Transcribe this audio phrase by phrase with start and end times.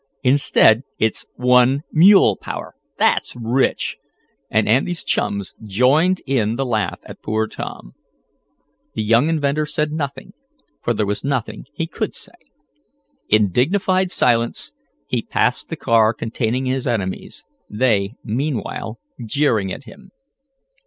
[0.23, 2.73] Instead it's one mule power!
[2.97, 3.97] That's rich!"
[4.49, 7.93] and Andy's chums joined in the laugh at poor Tom.
[8.95, 10.33] The young inventor said nothing,
[10.81, 12.49] for there was nothing he could say.
[13.29, 14.73] In dignified silence
[15.05, 20.09] he passed the car containing his enemies, they, meanwhile, jeering at him.